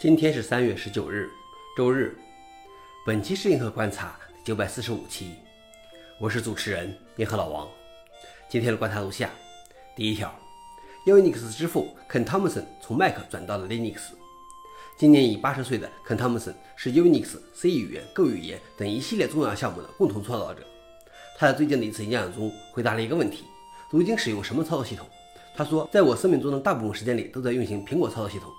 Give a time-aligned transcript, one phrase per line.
[0.00, 1.28] 今天是三月十九日，
[1.76, 2.16] 周日。
[3.04, 5.34] 本期是银河观察第九百四十五期，
[6.18, 7.68] 我是主持人银河老王。
[8.48, 9.28] 今天的观察如下：
[9.94, 10.34] 第一条
[11.04, 13.98] ，Unix 之父肯·汤姆森从 Mac 转到了 Linux。
[14.96, 20.64] 今年已八十岁的肯·汤姆森是 Unix、C 语言、Go 语言等一系列重要项目的共同创造者。
[21.36, 23.44] 他在最近的一次演讲中回答了一个问题：
[23.90, 25.06] 如今使用什么操作系统？
[25.54, 28.50] 他说，在我生命中的大部分时间里都在运行苹果操作系统。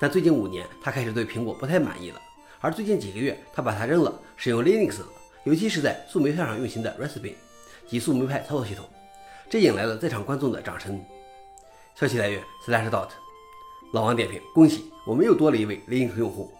[0.00, 2.18] 但最近五年，他开始对苹果不太满意了。
[2.58, 5.00] 而最近几个月，他把它扔了，使用 Linux，
[5.44, 7.36] 尤其是在素莓派上运行的 r e s p b i
[7.86, 8.88] 及素莓派操作系统，
[9.50, 10.98] 这引来了在场观众的掌声。
[11.94, 13.10] 消息来源：Slashdot。
[13.92, 16.50] 老王点评：恭喜，我们又多了一位 Linux 用户。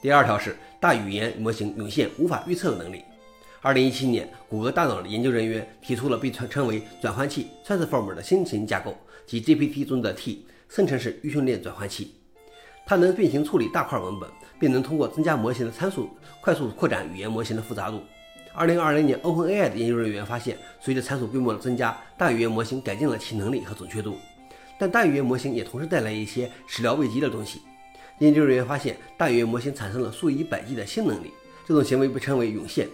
[0.00, 3.04] 第二条是大语言模型涌现无法预测的能力。
[3.60, 12.14] 二零一七年，谷歌大脑的研究人员提出了被称称为转换器 Transformer 的新型架构，即 GPT 中的 T 生成式预训练转换器。
[12.84, 14.28] 它能并行处理大块文本，
[14.58, 16.10] 并能通过增加模型的参数，
[16.40, 18.02] 快速扩展语言模型的复杂度。
[18.54, 24.18] 二零二零年，OpenAI 的研究人员发现，随着参数规模的增加，大语言模型改进了其能力和准确度。
[24.78, 27.62] 但大语言模型也同时带来一些始料未及的东西。
[28.18, 31.32] 研究人员发现，大语言模型产生了数以百计的新能力，
[31.66, 32.86] 这种行为被称为涌现。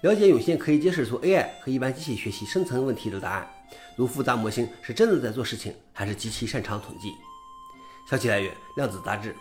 [0.00, 3.48] 了解涌现可以揭示出 AI 和一般机器学习深层问题的答案，
[3.94, 7.12] 如复杂模型是真的在做事情，还是极其擅长统计。
[8.08, 9.36] 消息来源：量子杂志。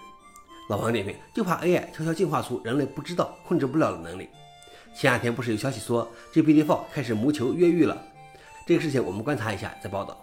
[0.67, 4.27] 老王点评：就怕 AI 悄悄进化出人类不知道、控制不了的能力。
[4.93, 7.97] 前两天不是有消息说 GPT-4 开始谋求越狱了？
[8.65, 10.17] 这个事情我们观察一下再报道。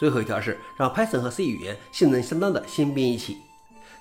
[0.00, 3.36] 最后一条是让 Python 和 C 语言性能相当的新编译器。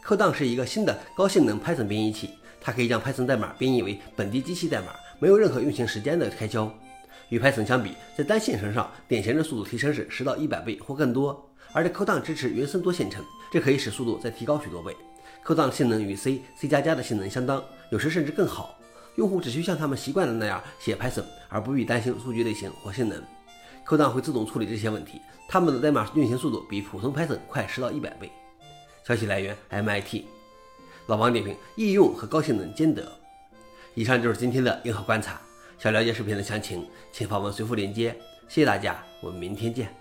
[0.04, 4.88] Codan 是一个新的高性能 Python 编译器，它可以将 Python 代码编译为本地机器代码，
[5.20, 6.74] 没有任何运行时间的开销。
[7.30, 11.49] 与 Python 相比，在单线程上，典型的速度提升是十到一百倍或更多。
[11.72, 14.96] 而且 Codan 支持原生多线程，这可以使速度再提高许多倍。
[15.46, 18.78] Codan 的性能与 C、C 加加的性能相当，有时甚至更好。
[19.16, 23.22] 用户只需像他们习惯的那样写 Python，而不必担心数据类型或性能。
[23.86, 28.32] Codan 会自动处理这些问题，他们的代码运行速度比普通 Python 快十到一百倍。
[29.04, 30.26] 消息来源：MIT。
[31.08, 33.12] 老王点评：易用和高性能兼得。
[33.96, 35.42] 以上就是今天的硬核观察。
[35.80, 38.16] 想了解视频的详情，请访问随附链接。
[38.48, 39.99] 谢谢大家，我们明天见。